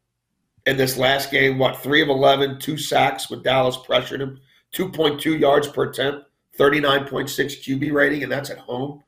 in 0.65 0.77
this 0.77 0.97
last 0.97 1.29
game, 1.31 1.59
what 1.59 1.77
three 1.77 2.01
of 2.01 2.09
11, 2.09 2.59
two 2.59 2.77
sacks 2.77 3.29
with 3.29 3.43
Dallas 3.43 3.77
pressured 3.77 4.21
him, 4.21 4.39
2.2 4.73 5.39
yards 5.39 5.67
per 5.67 5.83
attempt, 5.89 6.25
39.6 6.57 7.29
QB 7.29 7.93
rating, 7.93 8.23
and 8.23 8.31
that's 8.31 8.49
at 8.49 8.57
home. 8.57 9.03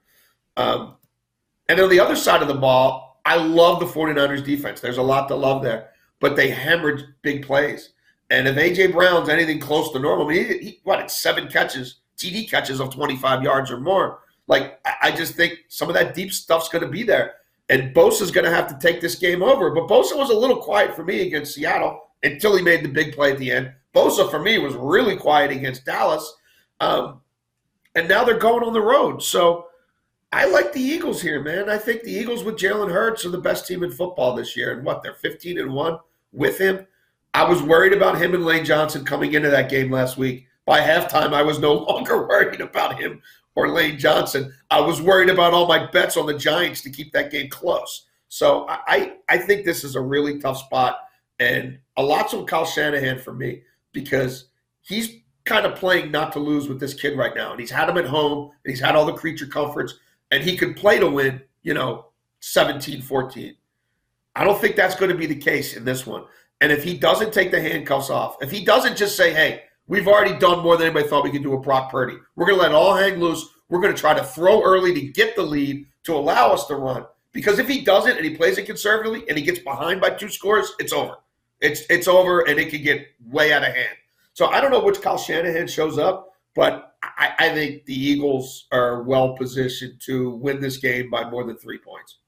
Um, 0.56 0.96
and 1.70 1.80
on 1.80 1.90
the 1.90 2.00
other 2.00 2.16
side 2.16 2.42
of 2.42 2.48
the 2.48 2.56
ball, 2.56 3.22
I 3.26 3.36
love 3.36 3.80
the 3.80 3.86
49ers 3.86 4.44
defense. 4.44 4.80
There's 4.80 4.98
a 4.98 5.04
lot 5.04 5.28
to 5.28 5.36
love 5.36 5.62
there, 5.62 5.90
but 6.20 6.36
they 6.36 6.50
hammered 6.50 7.16
big 7.22 7.46
plays. 7.46 7.92
And 8.30 8.48
if 8.48 8.56
AJ 8.56 8.94
Brown's 8.94 9.30
anything 9.30 9.60
close 9.60 9.92
to 9.92 10.00
normal, 10.00 10.28
I 10.28 10.30
mean, 10.30 10.48
he, 10.48 10.58
he 10.58 10.80
what, 10.84 11.00
it's 11.00 11.18
seven 11.18 11.48
catches, 11.48 12.02
TD 12.18 12.50
catches 12.50 12.80
of 12.80 12.94
25 12.94 13.44
yards 13.44 13.72
or 13.72 13.80
more. 13.80 14.20
Like, 14.48 14.80
I 15.02 15.12
just 15.12 15.36
think 15.36 15.60
some 15.68 15.90
of 15.90 15.96
that 15.96 16.16
deep 16.16 16.32
stuff's 16.32 16.70
going 16.70 16.84
to 16.84 16.90
be 16.90 17.04
there. 17.04 17.36
And 17.70 17.94
Bosa's 17.94 18.32
going 18.32 18.46
to 18.46 18.52
have 18.52 18.68
to 18.70 18.78
take 18.80 19.02
this 19.02 19.16
game 19.16 19.44
over. 19.44 19.72
But 19.72 19.90
Bosa 19.90 20.16
was 20.16 20.30
a 20.30 20.38
little 20.38 20.58
quiet 20.58 20.96
for 20.96 21.04
me 21.04 21.28
against 21.28 21.54
Seattle 21.54 22.02
until 22.24 22.56
he 22.56 22.64
made 22.64 22.84
the 22.84 22.90
big 22.90 23.14
play 23.14 23.32
at 23.32 23.38
the 23.38 23.52
end. 23.52 23.74
Bosa, 23.94 24.30
for 24.32 24.40
me, 24.40 24.58
was 24.58 24.74
really 24.76 25.18
quiet 25.18 25.52
against 25.52 25.86
Dallas. 25.86 26.34
Um, 26.80 27.22
and 27.98 28.08
now 28.08 28.24
they're 28.24 28.38
going 28.38 28.64
on 28.64 28.74
the 28.74 28.82
road. 28.82 29.24
So 29.24 29.68
I 30.32 30.46
like 30.46 30.72
the 30.72 30.80
Eagles 30.80 31.20
here, 31.20 31.42
man. 31.42 31.68
I 31.68 31.80
think 31.80 32.04
the 32.04 32.12
Eagles 32.12 32.44
with 32.44 32.56
Jalen 32.56 32.92
Hurts 32.92 33.26
are 33.26 33.32
the 33.32 33.40
best 33.40 33.66
team 33.66 33.82
in 33.84 33.90
football 33.90 34.36
this 34.36 34.56
year. 34.56 34.78
And 34.78 34.86
what, 34.86 35.02
they're 35.02 35.16
15 35.16 35.58
and 35.58 35.74
1 35.74 35.98
with 36.32 36.60
him? 36.60 36.86
I 37.34 37.44
was 37.44 37.64
worried 37.64 37.94
about 37.94 38.22
him 38.22 38.36
and 38.36 38.46
Lane 38.46 38.66
Johnson 38.66 39.04
coming 39.04 39.34
into 39.34 39.50
that 39.50 39.72
game 39.72 39.90
last 39.90 40.16
week. 40.16 40.46
By 40.68 40.80
halftime, 40.80 41.34
I 41.34 41.42
was 41.42 41.58
no 41.58 41.74
longer 41.90 42.28
worried 42.28 42.62
about 42.62 43.00
him 43.00 43.20
or 43.56 43.70
Lane 43.70 43.98
Johnson. 43.98 44.54
I 44.70 44.80
was 44.80 45.02
worried 45.02 45.32
about 45.32 45.56
all 45.56 45.68
my 45.68 45.88
bets 45.88 46.18
on 46.18 46.28
the 46.28 46.38
Giants 46.38 46.82
to 46.82 46.92
keep 46.92 47.12
that 47.14 47.32
game 47.32 47.50
close. 47.50 48.06
So 48.30 48.68
I, 48.70 49.14
I 49.28 49.40
think 49.40 49.66
this 49.66 49.84
is 49.84 49.96
a 49.96 50.02
really 50.02 50.38
tough 50.38 50.60
spot. 50.60 51.00
And 51.40 51.80
a 51.98 52.04
lot's 52.04 52.36
on 52.36 52.46
Kyle 52.46 52.66
Shanahan 52.66 53.18
for 53.18 53.34
me 53.34 53.64
because 53.92 54.50
he's 54.82 55.16
kind 55.48 55.66
of 55.66 55.76
playing 55.76 56.12
not 56.12 56.32
to 56.34 56.40
lose 56.40 56.68
with 56.68 56.80
this 56.80 56.94
kid 56.94 57.18
right 57.18 57.36
now. 57.36 57.52
And 57.52 57.60
he's 57.60 57.72
had 57.72 57.90
him 57.90 57.98
at 57.98 58.06
home 58.06 58.52
and 58.64 58.70
he's 58.70 58.80
had 58.80 58.96
all 58.96 59.06
the 59.06 59.14
creature 59.14 59.48
comforts 59.48 59.96
and 60.32 60.44
he 60.44 60.56
could 60.58 60.76
play 60.76 61.00
to 61.00 61.10
win, 61.10 61.42
you 61.64 61.74
know, 61.74 62.08
17 62.42 63.02
14. 63.02 63.56
I 64.36 64.44
don't 64.44 64.62
think 64.62 64.76
that's 64.76 64.96
going 64.96 65.10
to 65.10 65.18
be 65.18 65.26
the 65.26 65.36
case 65.36 65.76
in 65.76 65.84
this 65.84 66.06
one. 66.06 66.26
And 66.62 66.72
if 66.72 66.84
he 66.84 66.96
doesn't 66.98 67.34
take 67.34 67.50
the 67.52 67.62
handcuffs 67.62 68.10
off, 68.10 68.38
if 68.42 68.52
he 68.52 68.64
doesn't 68.64 68.98
just 68.98 69.16
say, 69.18 69.34
hey, 69.34 69.64
we've 69.88 70.08
already 70.08 70.38
done 70.38 70.60
more 70.64 70.78
than 70.78 70.88
anybody 70.88 71.08
thought 71.08 71.24
we 71.24 71.32
could 71.32 71.44
do 71.44 71.52
with 71.52 71.64
Brock 71.64 71.90
Purdy, 71.90 72.18
we're 72.36 72.46
going 72.46 72.58
to 72.58 72.62
let 72.62 72.72
it 72.72 72.76
all 72.76 72.96
hang 72.96 73.20
loose. 73.20 73.48
We're 73.70 73.82
going 73.82 73.94
to 73.94 74.00
try 74.00 74.14
to 74.14 74.24
throw 74.24 74.64
early 74.64 74.94
to 74.94 75.02
get 75.02 75.36
the 75.36 75.42
lead 75.42 75.88
to 76.04 76.14
allow 76.16 76.52
us 76.52 76.68
to 76.68 76.76
run. 76.76 77.06
Because 77.32 77.60
if 77.60 77.68
he 77.68 77.82
doesn't 77.82 78.16
and 78.16 78.26
he 78.26 78.36
plays 78.36 78.58
it 78.58 78.66
conservatively 78.66 79.24
and 79.28 79.38
he 79.38 79.44
gets 79.44 79.60
behind 79.60 80.02
by 80.02 80.12
two 80.12 80.30
scores, 80.30 80.74
it's 80.80 80.94
over. 80.94 81.16
It's 81.60 81.82
it's 81.90 82.08
over 82.08 82.42
and 82.42 82.60
it 82.60 82.70
can 82.70 82.84
get 82.84 83.08
way 83.26 83.52
out 83.54 83.64
of 83.64 83.74
hand. 83.74 83.98
So 84.38 84.46
I 84.46 84.62
don't 84.62 84.70
know 84.70 84.82
which 84.82 85.02
Kyle 85.02 85.18
Shanahan 85.18 85.66
shows 85.66 85.98
up, 85.98 86.30
but 86.54 86.94
I, 87.02 87.32
I 87.40 87.50
think 87.56 87.86
the 87.86 87.96
Eagles 87.96 88.68
are 88.72 89.02
well 89.02 89.36
positioned 89.36 90.00
to 90.02 90.30
win 90.30 90.62
this 90.62 90.78
game 90.78 91.10
by 91.10 91.28
more 91.28 91.44
than 91.44 91.58
three 91.58 91.80
points. 91.80 92.20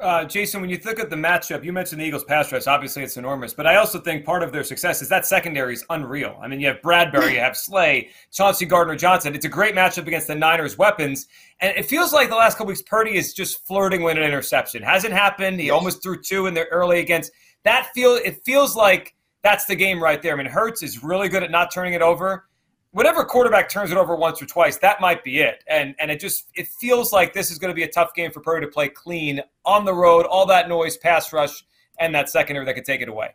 Uh, 0.00 0.24
Jason, 0.24 0.60
when 0.60 0.68
you 0.68 0.80
look 0.84 0.98
at 0.98 1.08
the 1.08 1.14
matchup, 1.14 1.62
you 1.62 1.72
mentioned 1.72 2.00
the 2.00 2.04
Eagles' 2.04 2.24
pass 2.24 2.50
rush. 2.50 2.66
Obviously, 2.66 3.04
it's 3.04 3.16
enormous, 3.16 3.54
but 3.54 3.64
I 3.64 3.76
also 3.76 4.00
think 4.00 4.24
part 4.24 4.42
of 4.42 4.50
their 4.50 4.64
success 4.64 5.00
is 5.02 5.08
that 5.08 5.24
secondary 5.24 5.74
is 5.74 5.84
unreal. 5.88 6.36
I 6.42 6.48
mean, 6.48 6.58
you 6.58 6.66
have 6.66 6.82
Bradberry, 6.82 7.34
you 7.34 7.38
have 7.38 7.56
Slay, 7.56 8.10
Chauncey 8.32 8.66
Gardner 8.66 8.96
Johnson. 8.96 9.36
It's 9.36 9.44
a 9.44 9.48
great 9.48 9.76
matchup 9.76 10.08
against 10.08 10.26
the 10.26 10.34
Niners' 10.34 10.76
weapons, 10.76 11.28
and 11.60 11.76
it 11.76 11.86
feels 11.86 12.12
like 12.12 12.28
the 12.28 12.34
last 12.34 12.58
couple 12.58 12.66
weeks 12.66 12.82
Purdy 12.82 13.14
is 13.14 13.34
just 13.34 13.64
flirting 13.68 14.02
with 14.02 14.16
an 14.16 14.24
interception. 14.24 14.82
Hasn't 14.82 15.12
happened. 15.12 15.60
He 15.60 15.66
yes. 15.66 15.74
almost 15.74 16.02
threw 16.02 16.20
two 16.20 16.46
in 16.46 16.54
the 16.54 16.64
early 16.72 16.98
against 16.98 17.30
that. 17.62 17.88
Feel 17.94 18.16
it 18.16 18.42
feels 18.44 18.74
like 18.74 19.14
that's 19.42 19.64
the 19.64 19.76
game 19.76 20.02
right 20.02 20.22
there. 20.22 20.32
I 20.32 20.36
mean, 20.36 20.46
Hurts 20.46 20.82
is 20.82 21.02
really 21.02 21.28
good 21.28 21.42
at 21.42 21.50
not 21.50 21.72
turning 21.72 21.94
it 21.94 22.02
over 22.02 22.44
whatever 22.92 23.24
quarterback 23.24 23.68
turns 23.68 23.90
it 23.90 23.96
over 23.96 24.14
once 24.14 24.40
or 24.40 24.46
twice, 24.46 24.76
that 24.78 25.00
might 25.00 25.24
be 25.24 25.40
it. 25.40 25.64
And 25.66 25.94
and 25.98 26.10
it 26.10 26.20
just 26.20 26.48
it 26.54 26.68
feels 26.68 27.12
like 27.12 27.34
this 27.34 27.50
is 27.50 27.58
going 27.58 27.70
to 27.70 27.74
be 27.74 27.82
a 27.82 27.88
tough 27.88 28.14
game 28.14 28.30
for 28.30 28.40
Purdy 28.40 28.66
to 28.66 28.72
play 28.72 28.88
clean 28.88 29.42
on 29.64 29.84
the 29.84 29.92
road, 29.92 30.24
all 30.26 30.46
that 30.46 30.68
noise, 30.68 30.96
pass 30.96 31.32
rush, 31.32 31.64
and 31.98 32.14
that 32.14 32.30
secondary 32.30 32.64
that 32.64 32.74
could 32.74 32.84
take 32.84 33.00
it 33.00 33.08
away. 33.08 33.34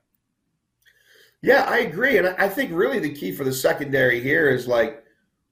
Yeah, 1.42 1.66
I 1.68 1.80
agree, 1.80 2.18
and 2.18 2.28
I 2.28 2.50
think 2.50 2.72
really 2.74 3.00
the 3.00 3.14
key 3.14 3.32
for 3.32 3.44
the 3.44 3.54
secondary 3.54 4.20
here 4.22 4.50
is 4.50 4.68
like 4.68 5.04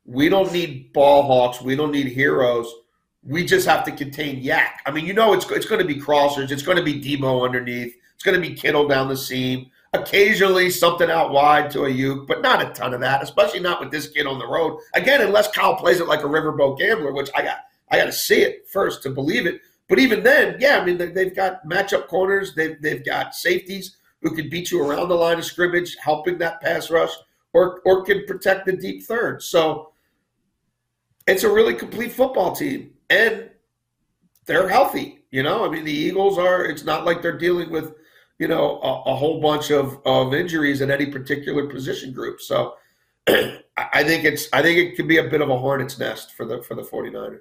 we 0.05 0.29
don't 0.29 0.51
need 0.51 0.93
ball 0.93 1.23
hawks, 1.23 1.61
we 1.61 1.75
don't 1.75 1.91
need 1.91 2.07
heroes. 2.07 2.71
We 3.23 3.43
just 3.43 3.67
have 3.67 3.83
to 3.85 3.91
contain 3.91 4.43
YAC. 4.43 4.69
I 4.85 4.91
mean, 4.91 5.05
you 5.07 5.13
know, 5.13 5.33
it's 5.33 5.49
it's 5.51 5.65
going 5.65 5.81
to 5.81 5.87
be 5.87 5.99
crossers, 5.99 6.51
it's 6.51 6.63
going 6.63 6.77
to 6.77 6.83
be 6.83 7.01
Deebo 7.01 7.43
underneath, 7.43 7.95
it's 8.13 8.23
going 8.23 8.39
to 8.39 8.47
be 8.47 8.55
Kittle 8.55 8.87
down 8.87 9.07
the 9.07 9.17
seam 9.17 9.71
occasionally 9.95 10.69
something 10.69 11.09
out 11.09 11.31
wide 11.31 11.71
to 11.71 11.79
Aiyuk, 11.79 12.27
but 12.27 12.41
not 12.41 12.61
a 12.61 12.71
ton 12.73 12.93
of 12.93 12.99
that, 13.01 13.23
especially 13.23 13.59
not 13.59 13.79
with 13.79 13.91
this 13.91 14.07
kid 14.07 14.27
on 14.27 14.39
the 14.39 14.47
road. 14.47 14.79
Again, 14.93 15.21
unless 15.21 15.51
Kyle 15.51 15.75
plays 15.75 15.99
it 15.99 16.07
like 16.07 16.21
a 16.21 16.27
riverboat 16.27 16.77
gambler, 16.77 17.13
which 17.13 17.29
I 17.35 17.41
got 17.41 17.59
I 17.89 17.97
got 17.97 18.05
to 18.05 18.11
see 18.11 18.41
it 18.41 18.67
first 18.67 19.03
to 19.03 19.09
believe 19.09 19.45
it. 19.45 19.61
But 19.87 19.99
even 19.99 20.23
then, 20.23 20.57
yeah, 20.59 20.79
I 20.79 20.85
mean 20.85 20.97
they've 20.97 21.35
got 21.35 21.67
matchup 21.67 22.07
corners, 22.07 22.55
they've 22.55 22.81
they've 22.81 23.05
got 23.05 23.35
safeties 23.35 23.97
who 24.21 24.35
can 24.35 24.49
beat 24.49 24.71
you 24.71 24.81
around 24.81 25.09
the 25.09 25.15
line 25.15 25.37
of 25.37 25.45
scrimmage, 25.45 25.95
helping 26.01 26.37
that 26.39 26.61
pass 26.61 26.89
rush, 26.89 27.11
or 27.53 27.81
or 27.85 28.03
can 28.03 28.25
protect 28.25 28.65
the 28.65 28.75
deep 28.75 29.03
third. 29.03 29.41
So 29.43 29.91
it's 31.27 31.43
a 31.43 31.51
really 31.51 31.73
complete 31.73 32.11
football 32.11 32.55
team, 32.55 32.93
and 33.09 33.49
they're 34.45 34.69
healthy. 34.69 35.25
You 35.31 35.43
know, 35.43 35.65
I 35.65 35.69
mean 35.69 35.85
the 35.85 35.91
Eagles 35.91 36.37
are. 36.37 36.65
It's 36.65 36.83
not 36.83 37.05
like 37.05 37.21
they're 37.21 37.37
dealing 37.37 37.69
with 37.69 37.93
you 38.39 38.47
know, 38.47 38.79
a, 38.81 39.11
a, 39.11 39.15
whole 39.15 39.39
bunch 39.39 39.71
of, 39.71 39.99
of 40.05 40.33
injuries 40.33 40.81
in 40.81 40.91
any 40.91 41.05
particular 41.05 41.67
position 41.67 42.11
group. 42.11 42.41
So 42.41 42.75
I 43.27 44.03
think 44.03 44.25
it's 44.25 44.47
I 44.53 44.61
think 44.61 44.77
it 44.77 44.95
could 44.95 45.07
be 45.07 45.17
a 45.17 45.23
bit 45.23 45.41
of 45.41 45.49
a 45.49 45.57
hornet's 45.57 45.97
nest 45.97 46.33
for 46.33 46.45
the 46.45 46.61
for 46.63 46.75
the 46.75 46.83
49ers. 46.83 47.39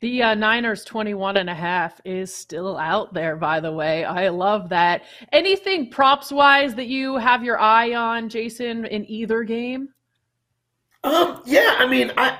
The 0.00 0.22
uh, 0.22 0.34
Niners 0.34 0.82
21 0.84 1.36
and 1.36 1.50
a 1.50 1.54
half 1.54 2.00
is 2.06 2.34
still 2.34 2.78
out 2.78 3.12
there, 3.12 3.36
by 3.36 3.60
the 3.60 3.70
way. 3.70 4.04
I 4.06 4.30
love 4.30 4.70
that. 4.70 5.02
Anything 5.30 5.90
props 5.90 6.32
wise 6.32 6.74
that 6.76 6.86
you 6.86 7.16
have 7.16 7.44
your 7.44 7.60
eye 7.60 7.94
on, 7.94 8.30
Jason, 8.30 8.86
in 8.86 9.04
either 9.10 9.42
game? 9.42 9.90
Um, 11.04 11.42
yeah, 11.44 11.76
I 11.78 11.86
mean, 11.86 12.12
I 12.16 12.38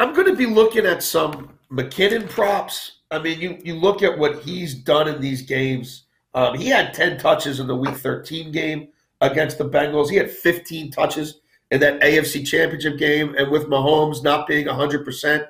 I'm 0.00 0.14
going 0.14 0.26
to 0.26 0.36
be 0.36 0.46
looking 0.46 0.86
at 0.86 1.02
some 1.02 1.50
McKinnon 1.70 2.28
props. 2.30 3.00
I 3.10 3.18
mean, 3.18 3.40
you 3.40 3.58
you 3.62 3.74
look 3.74 4.02
at 4.02 4.16
what 4.18 4.42
he's 4.42 4.74
done 4.74 5.06
in 5.06 5.20
these 5.20 5.42
games. 5.42 6.04
Um, 6.34 6.56
he 6.56 6.68
had 6.68 6.94
10 6.94 7.18
touches 7.18 7.60
in 7.60 7.66
the 7.66 7.76
Week 7.76 7.94
13 7.94 8.52
game 8.52 8.88
against 9.20 9.58
the 9.58 9.68
Bengals. 9.68 10.10
He 10.10 10.16
had 10.16 10.30
15 10.30 10.90
touches 10.90 11.40
in 11.70 11.80
that 11.80 12.00
AFC 12.00 12.46
Championship 12.46 12.98
game. 12.98 13.34
And 13.36 13.50
with 13.50 13.66
Mahomes 13.66 14.22
not 14.22 14.46
being 14.46 14.66
100%, 14.66 15.46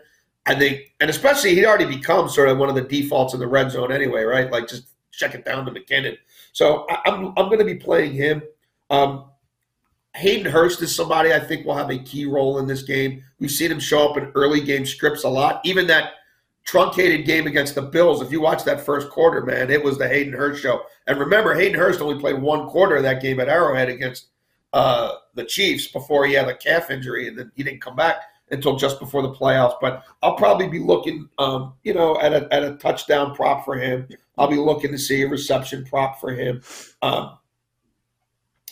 I 0.46 0.54
think, 0.54 0.92
and 1.00 1.08
especially 1.08 1.54
he'd 1.54 1.66
already 1.66 1.86
become 1.86 2.28
sort 2.28 2.48
of 2.48 2.58
one 2.58 2.68
of 2.68 2.74
the 2.74 2.82
defaults 2.82 3.34
in 3.34 3.40
the 3.40 3.46
red 3.46 3.70
zone 3.70 3.92
anyway, 3.92 4.22
right? 4.22 4.50
Like 4.50 4.68
just 4.68 4.88
check 5.12 5.34
it 5.34 5.44
down 5.44 5.66
to 5.66 5.72
McKinnon. 5.72 6.16
So 6.52 6.86
I, 6.88 7.08
am 7.08 7.14
I'm, 7.14 7.26
I'm 7.36 7.46
going 7.46 7.58
to 7.58 7.64
be 7.64 7.76
playing 7.76 8.12
him. 8.14 8.42
Um, 8.90 9.26
Hayden 10.14 10.50
Hurst 10.50 10.82
is 10.82 10.94
somebody 10.94 11.32
I 11.32 11.40
think 11.40 11.64
will 11.64 11.76
have 11.76 11.90
a 11.90 11.98
key 11.98 12.26
role 12.26 12.58
in 12.58 12.66
this 12.66 12.82
game. 12.82 13.24
We've 13.38 13.50
seen 13.50 13.70
him 13.70 13.80
show 13.80 14.10
up 14.10 14.16
in 14.18 14.30
early 14.34 14.60
game 14.60 14.84
scripts 14.84 15.24
a 15.24 15.28
lot. 15.28 15.60
Even 15.64 15.86
that 15.86 16.12
truncated 16.64 17.26
game 17.26 17.46
against 17.46 17.74
the 17.74 17.82
Bills. 17.82 18.22
If 18.22 18.30
you 18.30 18.40
watch 18.40 18.64
that 18.64 18.84
first 18.84 19.10
quarter, 19.10 19.44
man, 19.44 19.70
it 19.70 19.82
was 19.82 19.98
the 19.98 20.08
Hayden 20.08 20.32
Hurst 20.32 20.62
show. 20.62 20.82
And 21.06 21.18
remember, 21.18 21.54
Hayden 21.54 21.78
Hurst 21.78 22.00
only 22.00 22.20
played 22.20 22.40
one 22.40 22.68
quarter 22.68 22.96
of 22.96 23.02
that 23.02 23.22
game 23.22 23.40
at 23.40 23.48
Arrowhead 23.48 23.88
against 23.88 24.28
uh, 24.72 25.16
the 25.34 25.44
Chiefs 25.44 25.88
before 25.88 26.26
he 26.26 26.34
had 26.34 26.48
a 26.48 26.56
calf 26.56 26.90
injury, 26.90 27.28
and 27.28 27.38
then 27.38 27.52
he 27.54 27.62
didn't 27.62 27.82
come 27.82 27.96
back 27.96 28.22
until 28.50 28.76
just 28.76 29.00
before 29.00 29.22
the 29.22 29.32
playoffs. 29.32 29.76
But 29.80 30.04
I'll 30.22 30.36
probably 30.36 30.68
be 30.68 30.78
looking, 30.78 31.28
um, 31.38 31.74
you 31.82 31.94
know, 31.94 32.20
at 32.20 32.32
a, 32.32 32.52
at 32.52 32.62
a 32.62 32.76
touchdown 32.76 33.34
prop 33.34 33.64
for 33.64 33.76
him. 33.76 34.08
I'll 34.38 34.48
be 34.48 34.56
looking 34.56 34.92
to 34.92 34.98
see 34.98 35.22
a 35.22 35.28
reception 35.28 35.84
prop 35.84 36.20
for 36.20 36.32
him. 36.32 36.62
Um, 37.02 37.38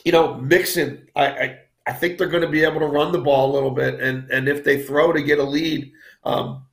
you 0.05 0.13
know, 0.13 0.35
Mixon, 0.37 1.09
I, 1.17 1.27
I, 1.27 1.59
I 1.87 1.93
think 1.93 2.17
they're 2.17 2.29
going 2.29 2.43
to 2.43 2.49
be 2.49 2.65
able 2.65 2.81
to 2.81 2.87
run 2.87 3.13
the 3.13 3.19
ball 3.19 3.51
a 3.51 3.55
little 3.55 3.71
bit, 3.71 4.01
and 4.01 4.31
and 4.31 4.49
if 4.49 4.65
they 4.65 4.83
throw 4.83 5.13
to 5.13 5.23
get 5.23 5.39
a 5.39 5.43
lead, 5.43 5.93
um, 6.25 6.65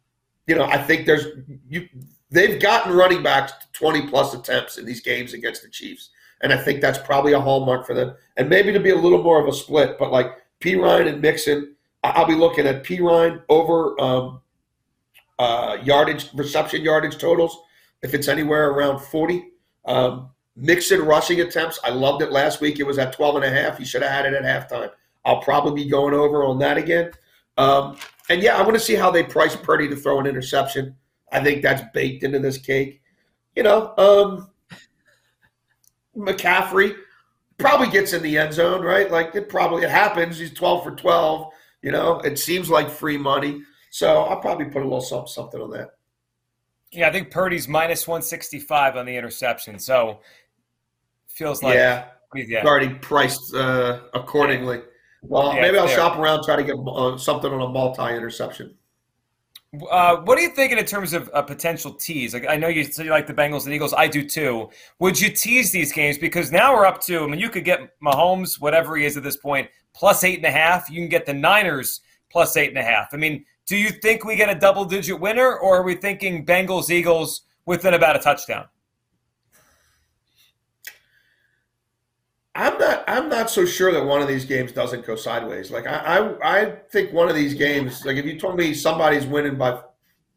you 0.48 0.56
know, 0.56 0.64
I 0.64 0.78
think 0.78 1.06
there's 1.06 1.26
you 1.68 1.88
they've 2.32 2.60
gotten 2.60 2.94
running 2.94 3.22
backs 3.22 3.52
to 3.52 3.72
20 3.74 4.08
plus 4.08 4.34
attempts 4.34 4.78
in 4.78 4.86
these 4.86 5.02
games 5.02 5.34
against 5.34 5.62
the 5.62 5.70
Chiefs. 5.70 6.10
And 6.42 6.54
I 6.54 6.58
think 6.58 6.82
that's 6.82 7.00
probably 7.00 7.34
a 7.34 7.40
hallmark 7.40 7.86
for 7.86 7.94
them. 7.94 8.16
And 8.38 8.50
maybe 8.50 8.72
to 8.72 8.80
be 8.80 8.92
a 8.92 8.96
little 8.96 9.24
more 9.24 9.42
of 9.42 9.48
a 9.48 9.54
split, 9.54 9.98
but 9.98 10.12
like 10.12 10.38
Perine 10.62 11.08
and 11.08 11.22
Mixon, 11.22 11.76
I'll 12.04 12.26
be 12.26 12.36
looking 12.36 12.68
at 12.68 12.84
Perine 12.84 13.42
over 13.50 14.00
um, 14.00 14.42
uh, 15.40 15.78
yardage, 15.84 16.30
reception 16.34 16.82
yardage 16.82 17.18
totals. 17.18 17.58
If 18.04 18.14
it's 18.14 18.28
anywhere 18.28 18.70
around 18.70 19.00
40, 19.00 19.50
um, 19.86 20.30
Mixon 20.56 21.02
rushing 21.02 21.42
attempts. 21.42 21.80
I 21.84 21.90
loved 21.90 22.22
it 22.22 22.32
last 22.32 22.62
week. 22.62 22.80
It 22.80 22.84
was 22.84 22.98
at 22.98 23.14
12 23.14 23.38
and 23.38 23.46
a 23.46 23.50
half. 23.50 23.80
You 23.80 23.86
should 23.86 24.02
have 24.02 24.12
had 24.12 24.26
it 24.26 24.34
at 24.34 24.44
halftime. 24.44 24.92
I'll 25.26 25.42
probably 25.42 25.84
be 25.84 25.90
going 25.90 26.14
over 26.14 26.44
on 26.44 26.60
that 26.60 26.78
again. 26.78 27.12
Um, 27.58 27.98
and 28.30 28.42
yeah, 28.42 28.58
I 28.58 28.62
want 28.62 28.74
to 28.74 28.80
see 28.80 28.96
how 28.96 29.12
they 29.12 29.24
price 29.24 29.56
Purdy 29.56 29.88
to 29.90 29.96
throw 29.96 30.20
an 30.20 30.26
interception. 30.28 30.96
I 31.32 31.44
think 31.44 31.62
that's 31.62 31.84
baked 31.94 32.24
into 32.24 32.40
this 32.40 32.58
cake. 32.58 33.02
You 33.56 33.64
know, 33.64 33.94
um, 33.98 34.50
McCaffrey 36.16 36.96
probably 37.58 37.90
gets 37.90 38.14
in 38.14 38.22
the 38.22 38.38
end 38.38 38.54
zone, 38.54 38.82
right? 38.82 39.12
Like 39.12 39.36
it 39.36 39.50
probably 39.50 39.84
it 39.84 39.90
happens. 39.90 40.40
He's 40.40 40.54
12 40.54 40.84
for 40.84 40.92
12. 40.92 41.52
You 41.82 41.92
know, 41.92 42.20
it 42.20 42.38
seems 42.38 42.70
like 42.70 42.90
free 42.90 43.18
money. 43.18 43.62
So 43.92 44.24
I'll 44.24 44.40
probably 44.40 44.66
put 44.66 44.82
a 44.82 44.86
little 44.86 45.02
something, 45.02 45.28
something 45.28 45.62
on 45.62 45.72
that. 45.72 45.92
Yeah, 46.92 47.08
I 47.08 47.12
think 47.12 47.32
Purdy's 47.32 47.68
minus 47.68 48.08
165 48.08 48.96
on 48.96 49.06
the 49.06 49.16
interception. 49.16 49.80
So 49.80 50.20
feels 51.28 51.62
like 51.62 51.76
yeah, 51.76 52.06
yeah. 52.34 52.64
already 52.66 52.94
priced 52.96 53.54
uh, 53.54 54.02
accordingly. 54.14 54.82
Well, 55.24 55.56
yeah, 55.56 55.62
maybe 55.62 55.78
I'll 55.78 55.88
there. 55.88 55.96
shop 55.96 56.18
around, 56.18 56.44
try 56.44 56.56
to 56.56 56.64
get 56.64 56.76
uh, 56.76 57.18
something 57.18 57.52
on 57.52 57.62
a 57.62 57.68
multi 57.68 58.16
interception. 58.16 58.76
Uh, 59.92 60.18
what 60.18 60.38
are 60.38 60.42
you 60.42 60.50
thinking 60.50 60.78
in 60.78 60.86
terms 60.86 61.14
of 61.14 61.30
a 61.34 61.44
potential 61.44 61.94
tease? 61.94 62.34
Like 62.34 62.48
I 62.48 62.56
know 62.56 62.70
you, 62.70 62.88
you 62.98 63.10
like 63.10 63.28
the 63.28 63.34
Bengals 63.34 63.66
and 63.66 63.74
Eagles. 63.74 63.94
I 63.94 64.08
do 64.08 64.24
too. 64.24 64.70
Would 65.00 65.20
you 65.20 65.30
tease 65.30 65.72
these 65.72 65.92
games 65.92 66.18
because 66.18 66.52
now 66.52 66.74
we're 66.74 66.86
up 66.86 67.02
to? 67.02 67.24
I 67.24 67.28
mean, 67.28 67.40
you 67.40 67.50
could 67.50 67.66
get 67.66 68.00
Mahomes, 68.00 68.62
whatever 68.62 68.96
he 68.96 69.06
is 69.06 69.18
at 69.18 69.24
this 69.24 69.38
point, 69.38 69.68
plus 69.94 70.24
eight 70.24 70.38
and 70.38 70.46
a 70.46 70.52
half. 70.52 70.90
You 70.90 71.02
can 71.02 71.10
get 71.10 71.26
the 71.26 71.34
Niners 71.34 72.02
plus 72.30 72.56
eight 72.56 72.70
and 72.70 72.78
a 72.78 72.84
half. 72.84 73.14
I 73.14 73.18
mean, 73.18 73.44
do 73.66 73.76
you 73.76 73.90
think 73.90 74.24
we 74.24 74.36
get 74.38 74.50
a 74.50 74.58
double 74.58 74.86
digit 74.86 75.20
winner, 75.20 75.58
or 75.58 75.80
are 75.80 75.84
we 75.84 75.96
thinking 75.96 76.46
Bengals 76.46 76.90
Eagles 76.90 77.42
within 77.66 77.94
about 77.94 78.16
a 78.16 78.20
touchdown? 78.20 78.66
I'm 82.58 82.80
not. 82.80 83.04
I'm 83.08 83.30
not 83.30 83.52
so 83.52 83.66
sure 83.66 83.92
that 83.92 84.04
one 84.04 84.20
of 84.20 84.28
these 84.28 84.44
games 84.44 84.72
doesn't 84.72 85.06
go 85.06 85.16
sideways. 85.16 85.70
Like 85.70 85.86
I, 85.86 86.18
I, 86.18 86.62
I 86.62 86.72
think 86.92 87.14
one 87.14 87.30
of 87.30 87.36
these 87.36 87.54
games. 87.54 88.04
Like 88.04 88.18
if 88.18 88.26
you 88.26 88.40
told 88.40 88.58
me 88.58 88.74
somebody's 88.74 89.28
winning 89.28 89.58
by 89.58 89.80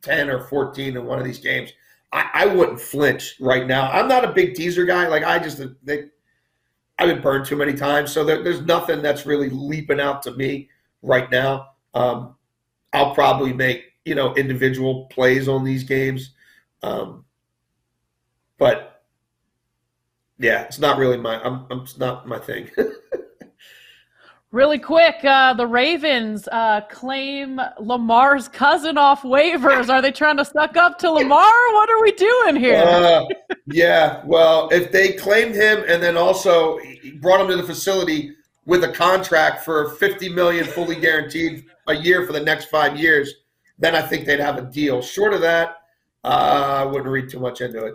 ten 0.03 0.29
or 0.29 0.47
fourteen 0.47 0.99
in 0.99 1.07
one 1.07 1.19
of 1.19 1.25
these 1.25 1.39
games, 1.39 1.73
I, 2.12 2.29
I 2.35 2.47
wouldn't 2.47 2.79
flinch 2.79 3.37
right 3.41 3.67
now. 3.67 3.91
I'm 3.91 4.07
not 4.07 4.27
a 4.27 4.33
big 4.33 4.55
teaser 4.55 4.85
guy. 4.85 5.09
Like 5.09 5.25
I 5.25 5.39
just, 5.39 5.62
they, 5.83 6.11
I've 6.99 7.09
been 7.09 7.23
burned 7.23 7.47
too 7.47 7.57
many 7.57 7.73
times, 7.73 8.12
so 8.12 8.23
there, 8.23 8.43
there's 8.43 8.61
nothing 8.61 9.00
that's 9.00 9.25
really 9.25 9.49
leaping 9.49 9.99
out 9.99 10.23
to 10.25 10.33
me 10.33 10.69
right 11.00 11.31
now. 11.31 11.71
Um, 11.95 12.35
I'll 12.93 13.15
probably 13.15 13.55
make 13.55 13.95
you 14.05 14.15
know 14.15 14.35
individual 14.35 15.07
plays 15.07 15.49
on 15.49 15.65
these 15.65 15.85
games, 15.85 16.35
um, 16.83 17.25
but 18.59 18.89
yeah, 20.40 20.62
it's 20.62 20.78
not 20.78 20.99
really 20.99 21.18
my. 21.18 21.40
I'm. 21.42 21.66
I'm 21.70 21.80
it's 21.80 21.99
not 21.99 22.26
my 22.26 22.38
thing. 22.38 22.70
really 24.52 24.78
quick, 24.78 25.16
uh, 25.23 25.52
the 25.52 25.66
Ravens 25.66 26.49
uh, 26.50 26.80
claim 26.90 27.61
Lamar's 27.78 28.49
cousin 28.49 28.97
off 28.97 29.23
waivers. 29.23 29.90
Are 29.90 30.00
they 30.00 30.11
trying 30.11 30.38
to 30.38 30.44
suck 30.44 30.78
up 30.78 30.99
to 31.00 31.11
Lamar? 31.11 31.52
What 31.73 31.90
are 31.90 32.02
we 32.02 32.12
doing 32.12 32.56
here? 32.56 32.82
Uh, 32.82 33.26
yeah. 33.66 34.23
Well, 34.25 34.70
if 34.73 34.90
they 34.90 35.12
claimed 35.12 35.54
him 35.54 35.85
and 35.87 36.02
then 36.02 36.16
also 36.16 36.78
brought 37.20 37.42
him 37.42 37.49
to 37.49 37.56
the 37.56 37.62
facility 37.62 38.32
with 38.64 38.85
a 38.85 38.92
contract 38.92 39.62
for 39.62 39.90
50 39.90 40.30
million 40.30 40.64
fully 40.64 40.97
guaranteed 40.97 41.64
a 41.88 41.94
year 41.94 42.26
for 42.26 42.32
the 42.32 42.40
next 42.40 42.66
five 42.66 42.99
years, 42.99 43.35
then 43.78 43.94
I 43.94 44.02
think 44.02 44.25
they'd 44.25 44.40
have 44.40 44.56
a 44.56 44.62
deal. 44.62 45.02
Short 45.02 45.35
of 45.35 45.42
that, 45.42 45.76
uh, 46.25 46.78
I 46.80 46.85
wouldn't 46.85 47.11
read 47.11 47.28
too 47.28 47.40
much 47.40 47.61
into 47.61 47.85
it. 47.85 47.94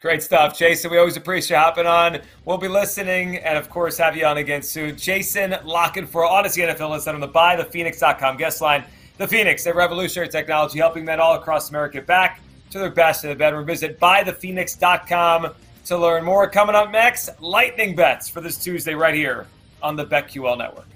Great 0.00 0.22
stuff, 0.22 0.58
Jason. 0.58 0.90
We 0.90 0.96
always 0.96 1.18
appreciate 1.18 1.58
you 1.58 1.62
hopping 1.62 1.86
on. 1.86 2.20
We'll 2.46 2.56
be 2.56 2.68
listening 2.68 3.36
and, 3.36 3.58
of 3.58 3.68
course, 3.68 3.98
have 3.98 4.16
you 4.16 4.24
on 4.24 4.38
again 4.38 4.62
soon. 4.62 4.96
Jason 4.96 5.54
La 5.62 5.90
Canfora 5.90 6.08
for 6.08 6.22
Audacy 6.22 6.66
NFL 6.66 6.90
Listen 6.90 7.14
on 7.14 7.20
the 7.20 7.28
buythephoenix.com 7.28 8.38
guest 8.38 8.62
line. 8.62 8.82
The 9.18 9.28
Phoenix, 9.28 9.66
a 9.66 9.74
revolutionary 9.74 10.30
technology 10.30 10.78
helping 10.78 11.04
men 11.04 11.20
all 11.20 11.34
across 11.34 11.68
America 11.68 12.00
back 12.00 12.40
to 12.70 12.78
their 12.78 12.90
best 12.90 13.24
in 13.24 13.30
the 13.30 13.36
bedroom. 13.36 13.66
Visit 13.66 14.00
buythephoenix.com 14.00 15.52
to 15.84 15.98
learn 15.98 16.24
more. 16.24 16.48
Coming 16.48 16.74
up 16.74 16.90
next, 16.90 17.28
lightning 17.42 17.94
bets 17.94 18.26
for 18.26 18.40
this 18.40 18.56
Tuesday 18.56 18.94
right 18.94 19.14
here 19.14 19.48
on 19.82 19.96
the 19.96 20.06
BetQL 20.06 20.56
Network. 20.56 20.89